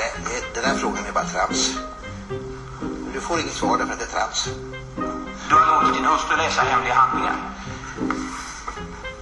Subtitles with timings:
[0.00, 1.78] det, den här frågan är bara trams.
[3.14, 4.48] Du får inget svar därför att det är trams.
[5.48, 7.36] Du har låtit din hustru läsa hemliga handlingar.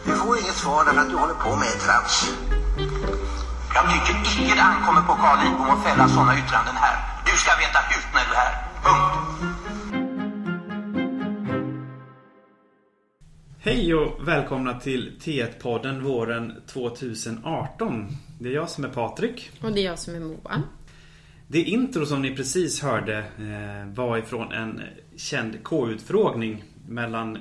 [0.05, 2.15] Du får inget svar därför att du håller på med trams.
[3.75, 6.97] Jag tycker icke det ankommer på Carl Lidbom att fälla sådana yttranden här.
[7.27, 8.55] Du ska veta hut när du är här.
[8.85, 9.29] Punkt.
[13.61, 18.07] Hej och välkomna till T1-podden våren 2018.
[18.41, 19.51] Det är jag som är Patrik.
[19.63, 20.63] Och det är jag som är Moa.
[21.51, 24.83] Det intro som ni precis hörde eh, var ifrån en
[25.17, 27.39] känd K-utfrågning mellan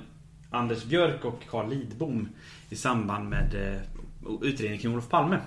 [0.49, 2.29] Anders Björk och Carl Lidbom
[2.69, 3.81] i samband med eh,
[4.41, 5.39] utredningen kring Olof Palme.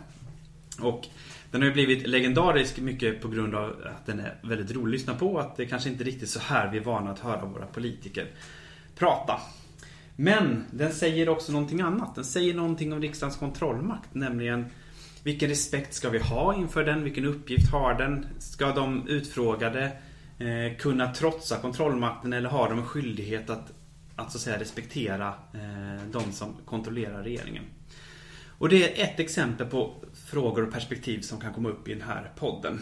[0.80, 1.06] Och
[1.50, 5.00] den har ju blivit legendarisk mycket på grund av att den är väldigt rolig att
[5.00, 5.38] lyssna på.
[5.38, 8.26] Att det kanske inte riktigt så här vi är vana att höra våra politiker
[8.94, 9.40] prata.
[10.16, 12.14] Men den säger också någonting annat.
[12.14, 14.14] Den säger någonting om riksdagens kontrollmakt.
[14.14, 14.66] Nämligen
[15.22, 17.04] vilken respekt ska vi ha inför den?
[17.04, 18.26] Vilken uppgift har den?
[18.38, 19.92] Ska de utfrågade
[20.38, 23.72] eh, kunna trotsa kontrollmakten eller har de en skyldighet att,
[24.16, 27.64] att så att säga respektera eh, de som kontrollerar regeringen?
[28.58, 29.94] Och det är ett exempel på
[30.26, 32.80] frågor och perspektiv som kan komma upp i den här podden.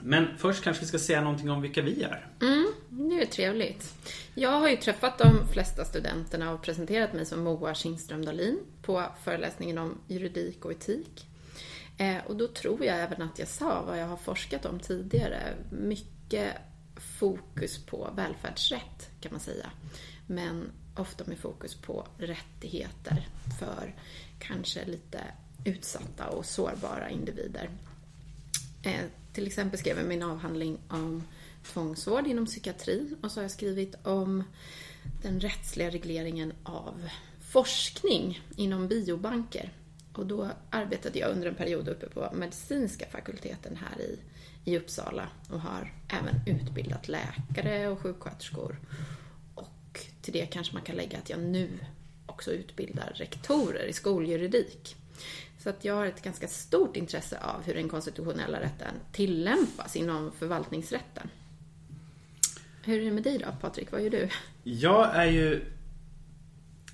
[0.00, 2.26] Men först kanske vi ska säga någonting om vilka vi är.
[2.40, 3.94] Mm, det är trevligt.
[4.34, 9.04] Jag har ju träffat de flesta studenterna och presenterat mig som Moa Kingström Dahlin på
[9.24, 11.26] föreläsningen om juridik och etik.
[11.98, 15.40] Eh, och då tror jag även att jag sa vad jag har forskat om tidigare.
[15.70, 16.52] Mycket
[17.18, 19.70] fokus på välfärdsrätt kan man säga.
[20.26, 23.28] Men ofta med fokus på rättigheter
[23.60, 23.94] för
[24.38, 25.20] kanske lite
[25.64, 27.70] utsatta och sårbara individer.
[28.86, 31.22] Eh, till exempel skrev jag min avhandling om
[31.62, 34.44] tvångsvård inom psykiatrin och så har jag skrivit om
[35.22, 37.08] den rättsliga regleringen av
[37.40, 39.72] forskning inom biobanker.
[40.12, 44.18] Och då arbetade jag under en period uppe på medicinska fakulteten här i,
[44.64, 48.80] i Uppsala och har även utbildat läkare och sjuksköterskor.
[49.54, 51.68] Och till det kanske man kan lägga att jag nu
[52.26, 54.96] också utbildar rektorer i skoljuridik.
[55.58, 60.32] Så att jag har ett ganska stort intresse av hur den konstitutionella rätten tillämpas inom
[60.32, 61.28] förvaltningsrätten.
[62.84, 63.92] Hur är det med dig då, Patrik?
[63.92, 64.28] Vad gör du?
[64.62, 65.64] Jag är ju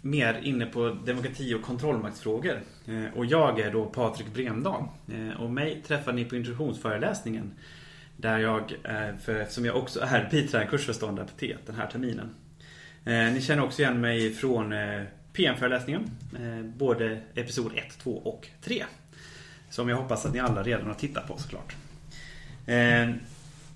[0.02, 2.62] mer inne på demokrati och kontrollmaktsfrågor.
[2.86, 4.84] Eh, och jag är då Patrik Bremdahl.
[5.08, 7.52] Eh, och mig träffar ni på introduktionsföreläsningen.
[8.16, 8.74] Där jag,
[9.24, 12.34] för eftersom jag också är biträdande kursföreståndare på T den här terminen.
[13.04, 14.72] Eh, ni känner också igen mig från
[15.32, 16.10] PM-föreläsningen.
[16.34, 18.84] Eh, både episod 1, 2 och 3.
[19.70, 21.76] Som jag hoppas att ni alla redan har tittat på såklart.
[22.66, 23.10] Eh,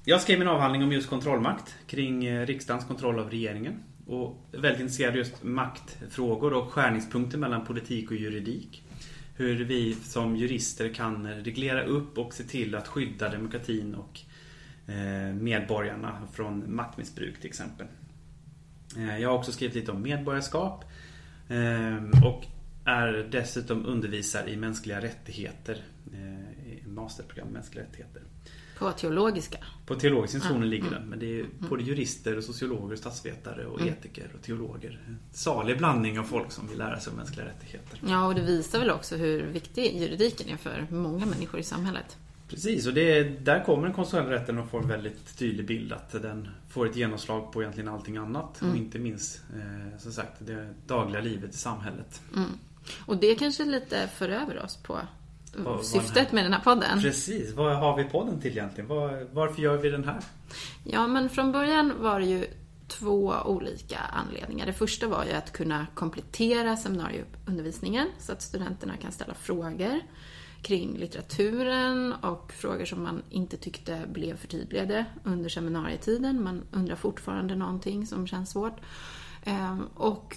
[0.04, 3.74] jag skrev min avhandling om just kontrollmakt kring eh, riksdagens kontroll av regeringen.
[4.06, 8.82] Och är väldigt intresserad av just maktfrågor och skärningspunkter mellan politik och juridik.
[9.36, 14.20] Hur vi som jurister kan reglera upp och se till att skydda demokratin och
[15.40, 17.86] medborgarna från maktmissbruk till exempel.
[19.20, 20.84] Jag har också skrivit lite om medborgarskap
[22.24, 22.44] och
[22.84, 25.84] är dessutom undervisare i mänskliga rättigheter
[26.66, 28.22] i masterprogram mänskliga rättigheter.
[28.78, 29.58] På teologiska?
[29.86, 30.70] På teologiska institutionen mm.
[30.70, 31.08] ligger den.
[31.08, 33.92] Men det är både jurister, och sociologer, statsvetare och mm.
[33.92, 35.00] etiker och teologer.
[35.06, 38.00] En salig blandning av folk som vill lära sig om mänskliga rättigheter.
[38.06, 42.16] Ja, och det visar väl också hur viktig juridiken är för många människor i samhället.
[42.48, 45.92] Precis, och det är, där kommer den konstitutionella rätten att få en väldigt tydlig bild
[45.92, 48.60] att den får ett genomslag på egentligen allting annat.
[48.60, 48.72] Mm.
[48.72, 52.22] Och inte minst, eh, som sagt, det dagliga livet i samhället.
[52.36, 52.50] Mm.
[53.06, 54.98] Och det kanske lite för över oss på
[55.56, 57.00] vad, syftet med den här podden.
[57.00, 58.88] Precis, vad har vi podden till egentligen?
[58.88, 60.20] Var, varför gör vi den här?
[60.84, 62.46] Ja, men från början var det ju
[62.88, 64.66] två olika anledningar.
[64.66, 70.00] Det första var ju att kunna komplettera seminarieundervisningen så att studenterna kan ställa frågor
[70.66, 76.42] kring litteraturen och frågor som man inte tyckte blev förtydligade under seminarietiden.
[76.42, 78.80] Man undrar fortfarande någonting som känns svårt.
[79.44, 80.36] Ehm, och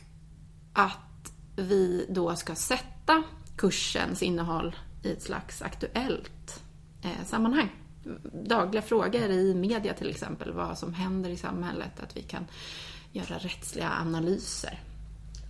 [0.73, 3.23] att vi då ska sätta
[3.57, 6.63] kursens innehåll i ett slags aktuellt
[7.01, 7.69] eh, sammanhang.
[8.33, 12.45] Dagliga frågor i media till exempel, vad som händer i samhället, att vi kan
[13.11, 14.79] göra rättsliga analyser.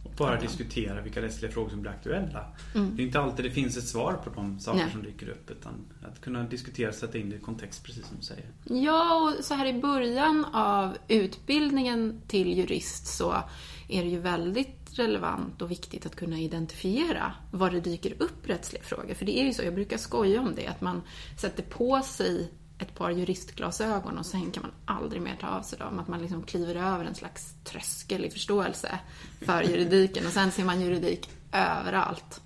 [0.04, 2.46] Och bara diskutera vilka rättsliga frågor som blir aktuella.
[2.76, 2.96] Mm.
[2.96, 4.92] Det är inte alltid det finns ett svar på de saker Nej.
[4.92, 8.18] som dyker upp utan att kunna diskutera och sätta in det i kontext precis som
[8.18, 8.46] du säger.
[8.64, 13.44] Ja, och så här i början av utbildningen till jurist så
[13.88, 18.84] är det ju väldigt relevant och viktigt att kunna identifiera var det dyker upp rättsliga
[18.84, 19.14] frågor.
[19.14, 21.02] För det är ju så, jag brukar skoja om det, att man
[21.38, 25.80] sätter på sig ett par juristglasögon och sen kan man aldrig mer ta av sig
[25.80, 26.00] dem.
[26.00, 29.00] Att man liksom kliver över en slags tröskel i förståelse
[29.42, 32.42] för juridiken och sen ser man juridik överallt.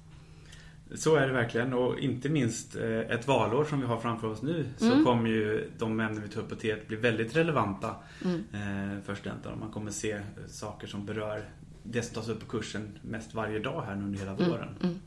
[0.95, 4.41] Så är det verkligen och inte minst eh, ett valår som vi har framför oss
[4.41, 5.06] nu så Mm.
[5.06, 7.95] kommer ju de ämnen vi tar upp på T1 bli väldigt relevanta
[8.25, 8.44] Mm.
[8.53, 9.56] eh, för studenterna.
[9.56, 10.19] Man kommer se
[10.50, 11.50] saker som berör
[11.83, 14.75] det som tas upp på kursen mest varje dag här under hela våren.
[14.83, 15.00] Mm.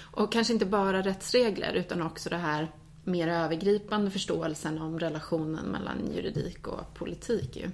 [0.00, 2.68] Och kanske inte bara rättsregler utan också det här
[3.04, 7.70] mer övergripande förståelsen om relationen mellan juridik och politik ju.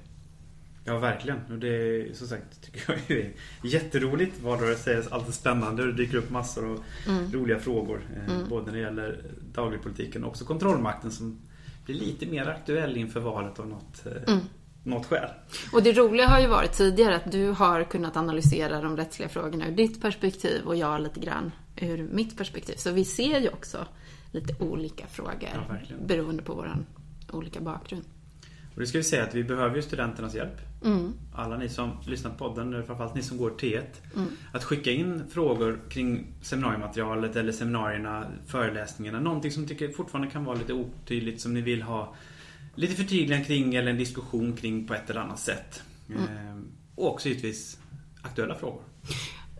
[0.84, 1.38] Ja, verkligen.
[1.52, 3.32] Och det är som sagt tycker jag är
[3.62, 4.40] jätteroligt.
[4.42, 7.32] Valrörelse är alltid spännande och det dyker upp massor av Mm.
[7.32, 8.00] roliga frågor.
[8.16, 9.22] Eh, Både när det gäller
[9.54, 11.38] dagligpolitiken och också kontrollmakten som
[11.84, 14.44] blir lite mer aktuell inför valet av något, eh, Mm.
[14.84, 15.28] något skäl.
[15.72, 19.68] Och det roliga har ju varit tidigare att du har kunnat analysera de rättsliga frågorna
[19.68, 22.74] ur ditt perspektiv och jag lite grann ur mitt perspektiv.
[22.76, 23.86] Så vi ser ju också
[24.32, 26.76] lite olika frågor Ja, beroende på vår
[27.32, 28.04] olika bakgrund.
[28.74, 30.60] Och det ska vi säga att vi behöver ju studenternas hjälp.
[30.84, 31.12] Mm.
[31.34, 33.84] Alla ni som lyssnar på podden, framförallt ni som går T1.
[34.52, 39.20] Att skicka in frågor kring seminariematerialet eller seminarierna, föreläsningarna.
[39.20, 42.14] Någonting som tycker fortfarande kan vara lite otydligt som ni vill ha
[42.74, 45.82] lite förtydligande kring eller en diskussion kring på ett eller annat sätt.
[46.08, 47.78] Ehm, och också givetvis
[48.22, 48.82] aktuella frågor.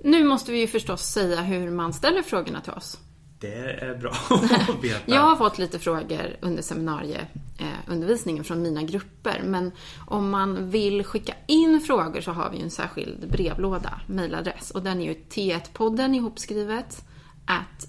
[0.05, 2.99] Nu måste vi ju förstås säga hur man ställer frågorna till oss.
[3.40, 4.10] Det är bra
[4.69, 5.00] att veta.
[5.06, 9.42] Jag har fått lite frågor under seminarieundervisningen från mina grupper.
[9.44, 9.72] Men
[10.06, 14.70] om man vill skicka in frågor så har vi en särskild brevlåda, mejladress.
[14.70, 17.04] Och den är ju T1-podden ihopskrivet
[17.44, 17.88] at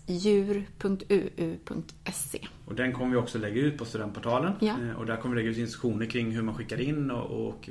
[1.12, 2.48] djur.uu.se.
[2.65, 4.53] Och den kommer vi också lägga ut på studentportalen.
[4.59, 4.74] Ja.
[4.89, 7.69] Eh, Och där kommer vi lägga ut instruktioner kring hur man skickar in och, och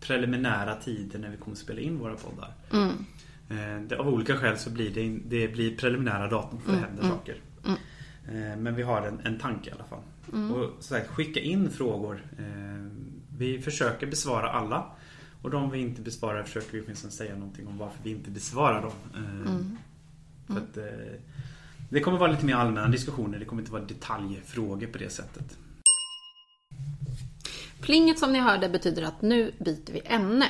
[0.00, 2.52] preliminära tider när vi kommer spela in våra poddar.
[2.72, 3.04] Mm.
[3.50, 7.08] Eh, av olika skäl så blir det, det blir preliminära datum för det Mm, händer
[7.08, 7.36] saker.
[8.28, 10.02] Eh, men vi har en, en tanke i alla fall.
[10.32, 10.52] Mm.
[10.52, 12.22] Och så sagt, skicka in frågor.
[12.38, 12.86] Eh,
[13.38, 14.86] vi försöker besvara alla.
[15.42, 18.82] Och de vi inte besvarar försöker vi åtminstone säga någonting om varför vi inte besvarar
[18.82, 18.92] dem.
[19.14, 19.76] Eh, Mm.
[20.46, 20.78] För att,
[21.90, 23.38] det kommer vara lite mer allmänna diskussioner.
[23.38, 25.58] Det kommer inte vara detaljfrågor på det sättet.
[27.80, 30.46] Plinget som ni hörde betyder att nu byter vi ämne.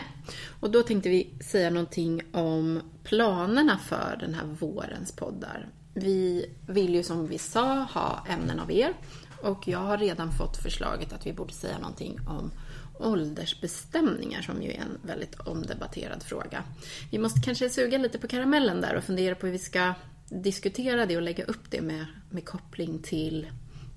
[0.60, 5.68] Och då tänkte vi säga någonting om planerna för den här vårens poddar.
[5.94, 8.92] Vi vill ju som vi sa ha ämnen av er.
[9.42, 12.50] Och jag har redan fått förslaget att vi borde säga någonting om
[12.98, 16.64] åldersbestämningar som ju är en väldigt omdebatterad fråga.
[17.10, 19.94] Vi måste kanske suga lite på karamellen där och fundera på hur vi ska
[20.28, 23.46] diskutera det och lägga upp det med, med koppling till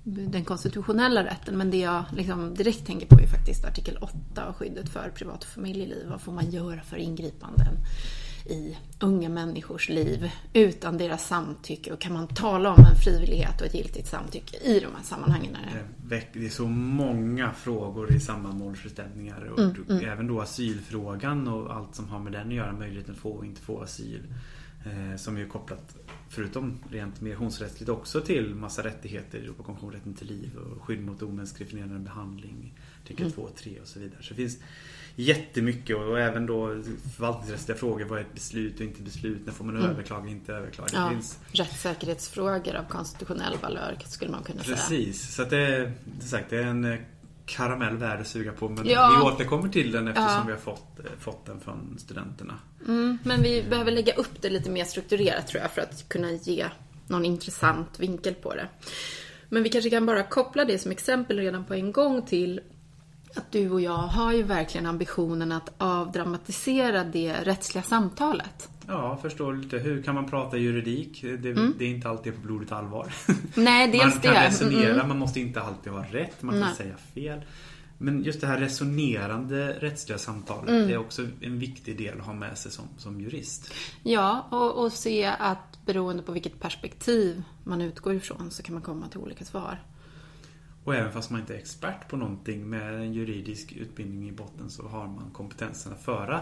[0.04, 1.58] den konstitutionella rätten.
[1.58, 5.44] Men det jag liksom direkt tänker på är faktiskt artikel 8 och skyddet för privat
[5.44, 6.06] och familjeliv.
[6.10, 7.74] Vad får man göra för ingripanden
[8.46, 11.92] i unga människors liv utan deras samtycke?
[11.92, 15.56] Och kan man tala om en frivillighet och ett giltigt samtycke i de här sammanhangen?
[16.08, 16.46] Det...
[16.46, 18.20] Är så många frågor i
[18.62, 19.44] åldersbestämningar.
[19.44, 22.72] Och Mm, Även då asylfrågan och allt som har med den att göra.
[22.72, 24.22] Möjligheten att få och inte få asyl.
[24.84, 25.96] Eh, som är kopplat,
[26.28, 29.38] förutom rent migrationsrättsligt, också till massa rättigheter.
[29.38, 32.74] Europakonventionen, rätten till liv och skydd mot omänsklig förnedrande behandling.
[33.04, 33.32] Artikel Mm.
[33.34, 34.22] 2 och 3 och så vidare.
[34.22, 34.58] Så det finns
[35.16, 36.82] jättemycket och även då
[37.16, 38.04] förvaltningsrättsliga frågor.
[38.04, 39.38] Vad är ett beslut och inte beslut?
[39.44, 40.88] När får man överklaga och inte överklaga?
[40.98, 41.02] Mm.
[41.02, 44.76] Ja, Det finns rättssäkerhetsfrågor av konstitutionell valör skulle man kunna säga.
[44.76, 46.98] Precis, så att det, är, det, sagt, det är en eh,
[47.46, 48.68] karamell värd att suga på.
[48.68, 49.16] Men Ja.
[49.18, 50.42] vi återkommer till den eftersom Ja.
[50.46, 52.54] vi har fått, eh, fått den från studenterna.
[52.88, 56.30] Mm, men vi behöver lägga upp det lite mer strukturerat tror jag för att kunna
[56.32, 56.66] ge
[57.06, 58.68] någon intressant vinkel på det.
[59.48, 62.60] Men vi kanske kan bara koppla det som exempel redan på en gång till
[63.36, 68.68] att du och jag har ju verkligen ambitionen att avdramatisera det rättsliga samtalet.
[68.92, 69.78] Ja, förstår lite.
[69.78, 71.22] Hur kan man prata juridik?
[71.22, 71.36] Det,
[71.78, 73.14] det är inte alltid på blodigt allvar.
[73.54, 74.46] Nej, dels man kan det.
[74.46, 75.08] resonera, Mm.
[75.08, 76.42] man måste inte alltid ha rätt.
[76.42, 76.74] Man kan Nej.
[76.74, 77.40] säga fel.
[77.98, 80.86] Men just det här resonerande rättsliga samtalet Mm.
[80.88, 83.74] det är också en viktig del att ha med sig som, som jurist.
[84.02, 88.82] Ja, och, och se att beroende på vilket perspektiv man utgår ifrån så kan man
[88.82, 89.82] komma till olika svar.
[90.84, 94.70] Och även fast man inte är expert på någonting med en juridisk utbildning i botten
[94.70, 96.40] så har man kompetensen att föra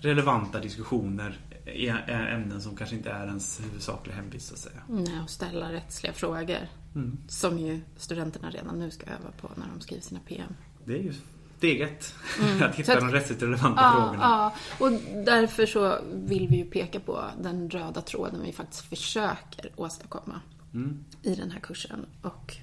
[0.00, 4.82] relevanta diskussioner i ämnen som kanske inte är ens huvudsakliga hemvist så att säga.
[4.88, 6.68] Nej, och ställa rättsliga frågor.
[6.94, 7.18] Mm.
[7.28, 10.54] Som ju studenterna redan nu ska öva på när de skriver sina PM.
[10.84, 11.14] Det är ju
[11.58, 12.14] steget.
[12.40, 12.62] Mm.
[12.70, 14.22] att hitta att- de rättsligt relevanta Ja, frågorna.
[14.22, 14.54] ja,
[14.86, 14.92] och
[15.24, 20.40] därför så vill vi ju peka på den röda tråden vi faktiskt försöker åstadkomma
[20.74, 21.04] Mm.
[21.22, 22.06] i den här kursen.
[22.22, 22.56] Och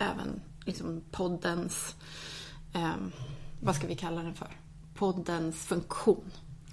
[0.00, 1.96] även liksom poddens,
[2.72, 3.12] ehm,
[3.60, 4.48] vad ska vi kalla den för?
[5.02, 6.30] Poddens funktion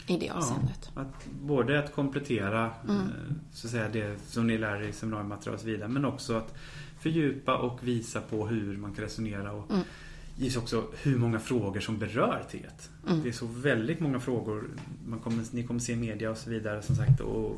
[0.07, 0.91] i det avseendet.
[0.95, 2.95] Ja, att både att komplettera Mm.
[3.01, 3.05] eh,
[3.51, 5.87] så att säga, det som ni lär er i seminariematerial och så vidare.
[5.87, 6.53] Men också att
[6.99, 9.51] fördjupa och visa på hur man kan resonera.
[9.51, 9.83] Och Mm.
[10.35, 12.89] givetvis också hur många frågor som berör T1.
[13.07, 13.23] Mm.
[13.23, 14.69] Det är så väldigt många frågor.
[15.07, 17.19] Man kommer, ni kommer se media och så vidare som sagt.
[17.19, 17.55] Och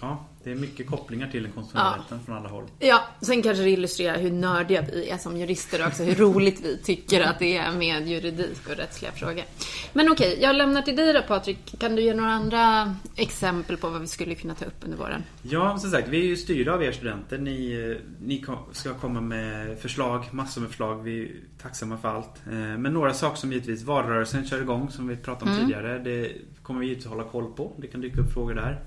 [0.00, 2.02] Ja, det är mycket kopplingar till den konstitutionella Ja.
[2.04, 2.64] rätten från alla håll.
[2.78, 6.76] Ja, sen kanske det illustrerar hur nördiga vi är som jurister också, hur roligt vi
[6.78, 9.44] tycker att det är med juridik och rättsliga frågor.
[9.92, 11.74] Men okej, jag lämnar till dig då Patrik.
[11.78, 15.22] Kan du ge några andra exempel på vad vi skulle kunna ta upp under våren?
[15.42, 17.38] Ja, som sagt, vi är ju styrda av er studenter.
[17.38, 21.02] Ni, ni ska komma med förslag, massor med förslag.
[21.02, 21.30] Vi är
[21.62, 22.42] tacksamma för allt.
[22.46, 25.66] Eh, Men några saker som givetvis valrörelsen kör igång, som vi pratade om Mm.
[25.68, 25.98] tidigare.
[25.98, 26.32] Det
[26.62, 27.72] kommer vi givetvis hålla koll på.
[27.78, 28.80] Det kan dyka upp frågor där.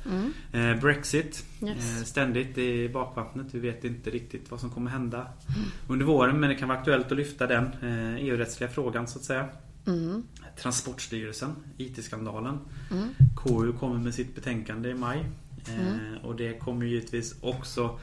[0.53, 1.42] Eh, Brexit, Mm.
[1.62, 1.97] Yes.
[1.97, 3.47] eh, ständigt i bakvattnet.
[3.51, 5.69] Vi vet inte riktigt vad som kommer hända Mm.
[5.88, 6.39] under våren.
[6.39, 9.50] Men det kan vara aktuellt att lyfta den eh, EU-rättsliga frågan så att säga.
[9.88, 10.23] Mm.
[10.62, 12.59] Transportstyrelsen, IT-skandalen.
[12.91, 13.07] Mm.
[13.35, 15.25] KU kommer med sitt betänkande i maj.
[15.67, 18.00] Eh, och det kommer givetvis också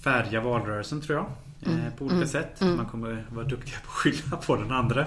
[0.00, 1.26] färga valrörelsen tror jag.
[1.72, 2.60] Eh, på olika sätt.
[2.60, 5.06] Man kommer vara duktiga på att skylla på den andra.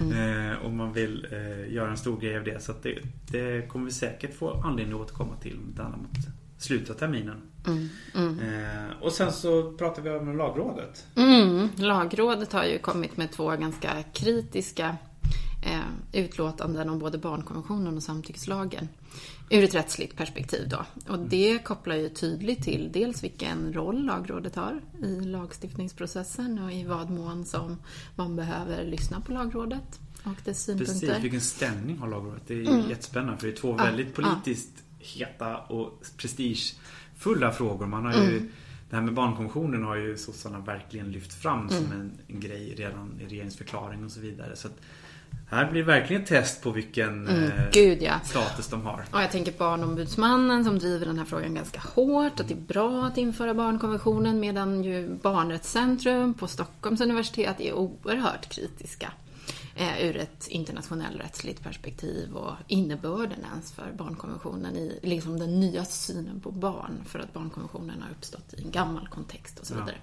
[0.00, 2.62] Eh, om man vill eh, göra en stor grej av det.
[2.62, 2.98] Så det,
[3.30, 5.58] det kommer vi säkert få anledning att återkomma till.
[5.68, 6.00] Inte annat
[6.58, 7.42] mot slutet av terminen.
[8.14, 11.06] Eh, och sen så pratar vi om Lagrådet.
[11.16, 11.68] Mm.
[11.76, 14.96] Lagrådet har ju kommit med två ganska kritiska
[15.64, 18.88] eh, utlåtanden om både barnkonventionen och samtyckeslagen.
[19.50, 20.84] Ur ett rättsligt perspektiv då.
[21.08, 26.84] Och det kopplar ju tydligt till dels vilken roll Lagrådet har i lagstiftningsprocessen och i
[26.84, 27.76] vad mån som
[28.16, 30.94] man behöver lyssna på Lagrådet och dess synpunkter.
[30.94, 32.42] Precis, vilken ställning har Lagrådet?
[32.46, 37.86] Det är jättespännande för det är två väldigt politiskt heta och prestigefulla frågor.
[37.86, 38.50] Man har ju
[38.90, 43.20] Det här med barnkonventionen har ju sossarna verkligen lyft fram som en, en grej redan
[43.20, 44.56] i regeringsförklaring och så vidare.
[44.56, 44.68] Så
[45.50, 48.20] här blir verkligen ett test på vilken eh, Gud ja.
[48.24, 49.04] status de har.
[49.12, 52.40] Och jag tänker Barnombudsmannen som driver den här frågan ganska hårt.
[52.40, 58.48] Att det är bra att införa barnkonventionen medan ju Barnrättscentrum på Stockholms universitet är oerhört
[58.48, 59.12] kritiska.
[59.80, 65.84] Eh, ur ett internationellt rättsligt perspektiv och innebörden ens för barnkonventionen i liksom den nya
[65.84, 66.92] synen på barn.
[67.06, 69.78] För att barnkonventionen har uppstått i en gammal kontext och så Ja.
[69.80, 69.96] vidare.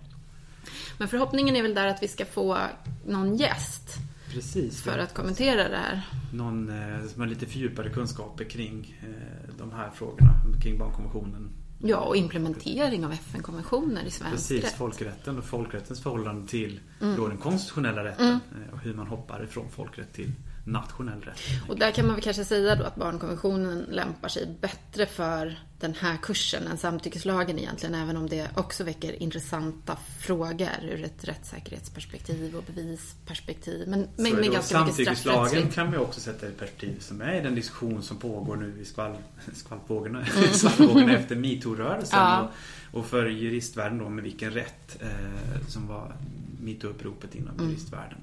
[0.97, 2.57] Men förhoppningen är väl där att vi ska få
[3.05, 3.89] någon gäst
[4.29, 4.81] Precis.
[4.81, 6.01] för att kommentera det här.
[6.33, 10.31] Någon eh, som har lite fördjupade kunskaper kring eh, de här frågorna.
[10.63, 11.49] Kring barnkonventionen.
[11.79, 14.73] Ja, och implementering av FN-konventioner i svensk Precis, rätt.
[14.73, 17.15] folkrätten och folkrättens förhållande till Mm.
[17.15, 18.27] då den konstitutionella rätten.
[18.27, 20.31] eh, Och hur man hoppar ifrån folkrätt till
[20.65, 21.39] nationell rätt.
[21.67, 25.93] Och där kan man väl kanske säga då att barnkonventionen lämpar sig bättre för den
[25.93, 32.55] här kursen än samtyckeslagen egentligen, även om det också väcker intressanta frågor ur ett rättssäkerhetsperspektiv
[32.55, 33.87] och bevisperspektiv.
[33.87, 37.55] Men Så med, ganska samtyckeslagen kan vi också sätta i perspektiv som är i den
[37.55, 39.15] diskussion som pågår nu i skvall,
[39.53, 40.53] skvallvågorna, Mm.
[40.53, 42.19] skvallvågorna efter metoo-rörelsen.
[42.19, 42.51] Ja.
[42.91, 46.13] Och, och för juristvärlden då med vilken rätt eh, som var
[46.65, 47.69] metoo-uppropet inom Mm.
[47.69, 48.19] juristvärlden.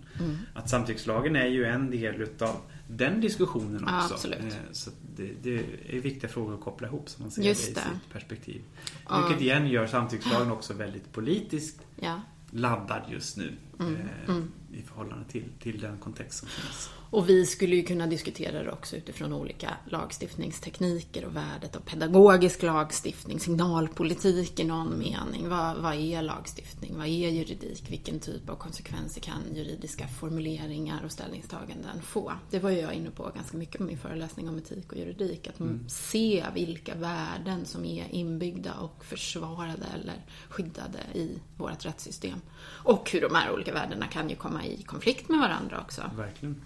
[0.55, 2.57] Att samtyckeslagen är ju en del utav
[2.89, 4.15] den diskussionen Ja, också.
[4.15, 4.39] absolut.
[4.41, 5.55] Eh, Så det, det
[5.89, 8.63] är viktiga frågor att koppla ihop så man ser Just det i sitt perspektiv.
[9.09, 9.27] Ja.
[9.27, 12.21] Vilket igen gör samtyckeslagen också väldigt politiskt Ja.
[12.51, 13.53] laddad just nu.
[13.81, 13.97] Mm,
[14.29, 16.91] Eh, I förhållande till, till den kontext som finns.
[17.11, 22.63] Och vi skulle ju kunna diskutera det också utifrån olika lagstiftningstekniker och värdet av pedagogisk
[22.63, 25.49] lagstiftning, signalpolitik i någon mening.
[25.49, 26.97] Vad, vad är lagstiftning?
[26.97, 27.91] Vad är juridik?
[27.91, 32.33] Vilken typ av konsekvenser kan juridiska formuleringar och ställningstaganden få?
[32.51, 35.47] Det var ju jag inne på ganska mycket med min föreläsning om etik och juridik.
[35.49, 42.41] Att se vilka värden som är inbyggda och försvarade eller skyddade i vårt rättssystem.
[42.85, 46.11] Och hur de här olika värdena kan ju komma i konflikt med varandra också.
[46.17, 46.63] Verkligen.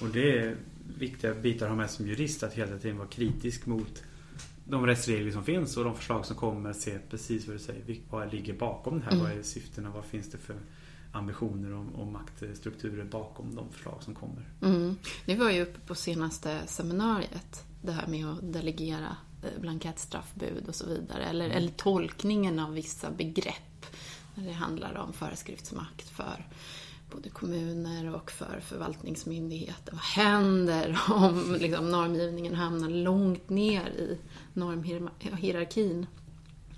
[0.00, 0.56] Och det är
[0.98, 2.42] viktiga bitar att ha med som jurist.
[2.42, 4.02] Att hela tiden vara kritisk mot
[4.64, 6.72] de rättsregler som finns och de förslag som kommer.
[6.72, 8.00] Se precis vad du säger.
[8.10, 9.12] Vad ligger bakom det här?
[9.12, 9.24] Mm.
[9.24, 9.90] Vad är syftena?
[9.90, 10.56] Vad finns det för
[11.12, 14.48] ambitioner och, och maktstrukturer bakom de förslag som kommer?
[14.62, 14.96] Mm.
[15.24, 17.64] Ni var ju uppe på senaste seminariet.
[17.82, 21.24] Det här med att delegera eh, blankettstraffbud och så vidare.
[21.24, 23.86] Eller, eller tolkningen av vissa begrepp.
[24.34, 26.46] Det handlar om föreskriftsmakt för
[27.10, 29.92] både kommuner och för förvaltningsmyndigheter.
[29.92, 34.18] Vad händer om liksom, normgivningen hamnar långt ner i
[34.52, 36.06] normhierarkin?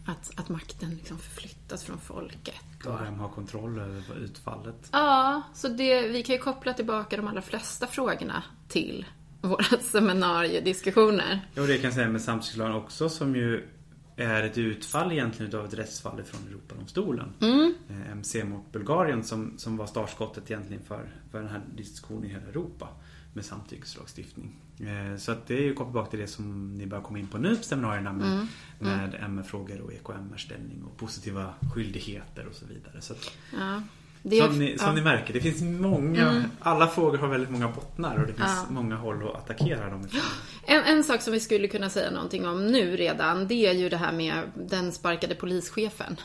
[0.07, 2.87] Att, att makten liksom förflyttas från folket.
[2.87, 4.89] Och vem har kontroll över utfallet?
[4.93, 9.07] Ja, så det, vi kan ju koppla tillbaka de allra flesta frågorna till
[9.41, 11.49] våra seminariediskussioner.
[11.55, 13.69] Jo, det kan jag säga med samtyckeslagen också som ju
[14.17, 17.33] är ett utfall egentligen av ett rättsfall från Europadomstolen.
[17.41, 17.75] Mm.
[17.91, 22.29] Eh, MC mot Bulgarien som, som var startskottet egentligen för, för den här diskussionen i
[22.29, 22.89] hela Europa
[23.35, 24.57] med samtyckeslagstiftning.
[24.81, 27.27] Eh, Så att det är ju kopplat tillbaka till det som ni börjar komma in
[27.27, 28.47] på nu på seminarierna med, Mm.
[28.79, 33.01] med MR-frågor och EKMR-ställning och positiva skyldigheter och så vidare.
[33.01, 33.83] Så att Ja.
[34.25, 34.95] Är- som ni, som ja.
[34.95, 36.43] ni märker, det finns många, Mm.
[36.61, 38.67] alla frågor har väldigt många bottnar och det finns Ja.
[38.71, 40.21] många håll att attackera dem ifrån.
[40.67, 43.89] En, en sak som vi skulle kunna säga någonting om nu redan, det är ju
[43.89, 46.17] det här med den sparkade polischefen.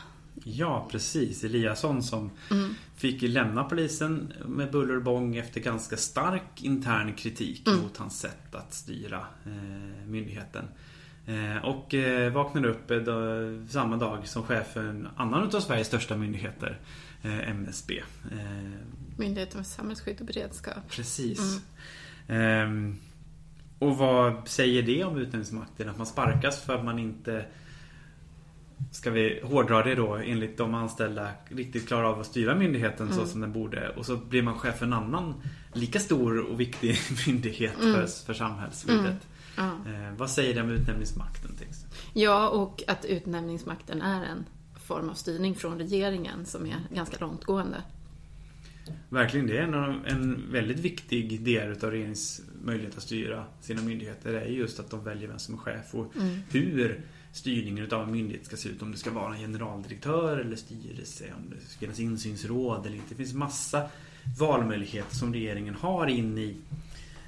[0.44, 1.44] Ja, precis.
[1.44, 2.74] Eliasson som Mm.
[2.96, 7.80] fick lämna polisen med buller och bång efter ganska stark intern kritik Mm.
[7.80, 10.64] mot hans sätt att styra eh, myndigheten.
[11.26, 12.98] Eh, och eh, vaknade upp eh,
[13.68, 16.78] samma dag som chef för en annan av Sveriges största myndigheter,
[17.22, 18.02] MSB.
[18.32, 18.38] Eh,
[19.16, 20.90] Myndigheten för samhällsskydd och beredskap.
[20.90, 21.60] Precis.
[22.28, 22.96] Ehm,
[23.78, 25.88] och vad säger det om utnämningsmakten?
[25.88, 27.44] Att man sparkas för att man inte
[28.90, 33.26] Ska vi hårdra det då enligt de anställda riktigt klarar av att styra myndigheten så
[33.26, 35.34] som den borde och så blir man chef för en annan
[35.72, 39.26] lika stor och viktig myndighet för, för samhällsskyddet.
[39.56, 39.62] Ja.
[39.64, 41.50] Eh, vad säger det om utnämningsmakten?
[42.12, 44.44] ja, och att utnämningsmakten är en
[44.88, 47.82] form av styrning från regeringen som är ganska långtgående.
[49.08, 54.34] Verkligen, det är en, en väldigt viktig del utav regeringens möjlighet att styra sina myndigheter.
[54.34, 56.12] Är just att de väljer vem som är chef och
[56.50, 57.00] hur
[57.32, 58.82] styrningen utav en myndighet ska se ut.
[58.82, 63.08] Om det ska vara en generaldirektör eller styrelse, om det ska finnas insynsråd eller inte.
[63.08, 63.88] Det finns massa
[64.38, 66.56] valmöjligheter som regeringen har in i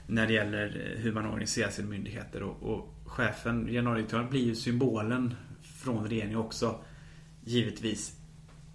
[0.07, 2.43] när det gäller eh, hur man organiserar sina myndigheter.
[2.43, 6.79] Och, och chefen, generaldirektören, blir ju symbolen från regeringen också.
[7.50, 8.12] Givetvis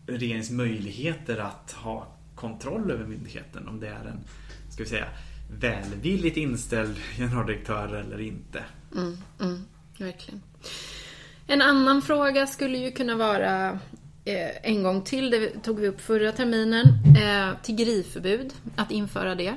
[0.08, 3.68] regeringens möjligheter att ha kontroll över myndigheten.
[3.68, 4.20] Om det är en,
[4.70, 5.08] ska vi säga,
[5.60, 8.64] välvilligt inställd generaldirektör eller inte.
[8.96, 9.66] Mm, mm,
[9.98, 10.42] verkligen.
[11.48, 13.70] En annan fråga skulle ju kunna vara
[14.26, 16.86] eh, en gång till, det tog vi upp förra terminen,
[17.18, 19.56] eh, tiggeriförbud, att införa det.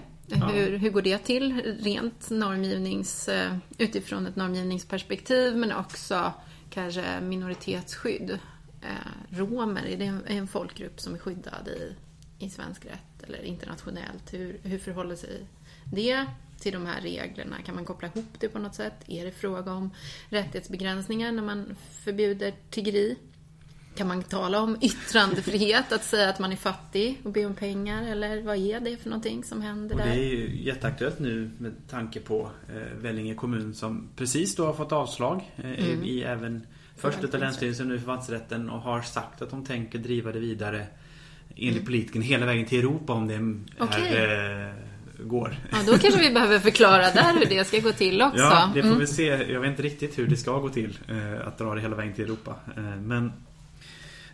[0.52, 6.32] Hur, hur går det till rent normgivnings, eh, utifrån ett normgivningsperspektiv men också
[6.70, 8.38] kanske minoritetsskydd?
[8.82, 11.94] Eh, romer, är det en, en folkgrupp som är skyddad i,
[12.38, 14.32] i svensk rätt eller internationellt?
[14.34, 15.46] Hur, hur förhåller sig
[15.84, 16.26] det
[16.60, 17.56] till de här reglerna?
[17.62, 18.94] Kan man koppla ihop det på något sätt?
[19.06, 19.90] Är det fråga om
[20.28, 23.16] rättighetsbegränsningar när man förbjuder tiggeri?
[23.94, 28.02] Kan man tala om yttrandefrihet, att säga att man är fattig och be om pengar?
[28.02, 30.16] Eller vad är det för någonting som händer Och det där?
[30.16, 34.92] är ju jätteaktuellt nu med tanke på eh, Vellinge kommun som precis då har fått
[34.92, 36.04] avslag eh, Mm.
[36.04, 40.38] i även först utav Länsstyrelsen nu förvaltningsrätten och har sagt att de tänker driva det
[40.38, 40.86] vidare
[41.56, 43.66] enligt politiken hela vägen till Europa om det är, Mm.
[43.78, 44.16] Okej.
[44.16, 44.74] eh,
[45.26, 45.56] går.
[45.70, 48.38] Ja, då kanske vi behöver förklara där hur det ska gå till också.
[48.38, 49.00] Ja, det får Mm.
[49.00, 49.26] vi se.
[49.26, 52.14] Jag vet inte riktigt hur det ska gå till eh, att dra det hela vägen
[52.14, 52.54] till Europa.
[52.76, 53.32] Eh, men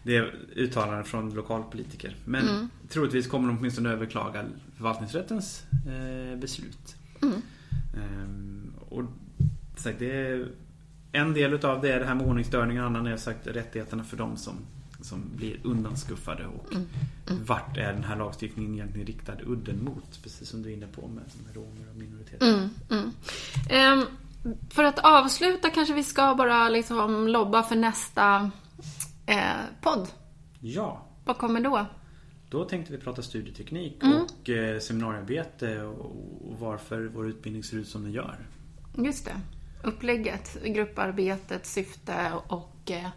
[0.05, 2.17] det är uttalanden från lokalpolitiker.
[2.25, 2.69] Men Mm.
[2.89, 4.45] troligtvis kommer de åtminstone överklaga
[4.77, 6.97] förvaltningsrättens eh, beslut.
[7.23, 7.43] Mm.
[7.97, 9.03] Ehm, och
[9.77, 10.49] sagt, det är,
[11.13, 14.17] en del utav det är det här med ordningsstörning, en annan är sagt rättigheterna för
[14.17, 14.55] dem som,
[15.01, 16.47] som blir undanskuffade.
[16.47, 17.45] Och Mm.
[17.45, 20.23] vart är den här lagstiftningen egentligen riktad udden mot?
[20.23, 22.49] Precis som du är inne på med, med romer och minoriteter.
[22.55, 23.11] Mm, mm.
[23.71, 24.07] Ehm,
[24.71, 28.51] för att avsluta kanske vi ska bara liksom lobba för nästa
[29.27, 30.09] eh, podd.
[30.61, 31.87] Ja, Vad kommer då?
[32.49, 34.19] Då tänkte vi prata studieteknik Mm.
[34.23, 36.07] och eh, seminariearbete och,
[36.51, 38.37] och varför vår utbildning ser ut som den gör.
[38.99, 39.37] Just det.
[39.83, 43.09] Upplägget, grupparbetet, syfte och eh,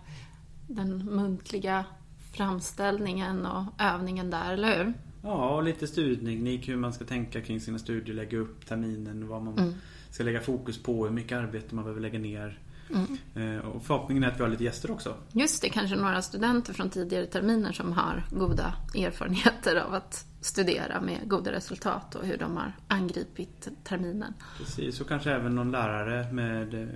[0.68, 1.86] den muntliga
[2.34, 4.94] framställningen och övningen där, eller hur?
[5.24, 9.42] Ja, och lite studieteknik, hur man ska tänka kring sina studier, lägga upp terminen, vad
[9.44, 9.74] man Mm.
[10.10, 12.60] ska lägga fokus på, hur mycket arbete man behöver lägga ner.
[12.90, 13.58] Mm.
[13.58, 15.16] Eh, Och förhoppningen är att vi har lite gäster också.
[15.32, 21.02] Just det, kanske några studenter från tidigare terminer som har goda erfarenheter av att studera
[21.02, 24.34] med goda resultat och hur de har angripit terminen.
[24.58, 26.88] Precis, och kanske även någon lärare med eh,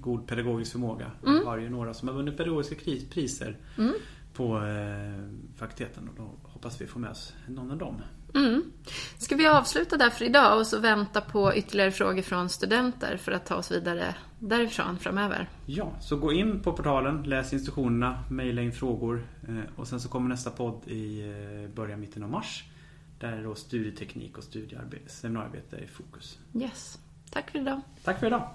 [0.00, 1.10] god pedagogisk förmåga.
[1.26, 1.38] Mm.
[1.38, 2.76] Vi har ju några som har vunnit pedagogiska
[3.10, 3.56] priser
[4.32, 8.02] på eh, fakulteten och då hoppas vi få med oss någon av dem.
[8.34, 8.62] Mm.
[9.18, 13.32] Ska vi avsluta där för idag och så vänta på ytterligare frågor från studenter för
[13.32, 14.14] att ta oss vidare
[14.48, 15.48] därifrån framöver?
[15.66, 20.08] Ja, så gå in på portalen, läs instruktionerna, mejla in frågor eh, och sen så
[20.08, 22.64] kommer nästa podd i eh, början, mitten av mars.
[23.18, 26.38] Där är då studieteknik och studiearbete, seminariearbete i fokus.
[26.54, 26.98] Yes.
[27.30, 27.80] Tack för idag.
[28.04, 28.48] Tack för idag!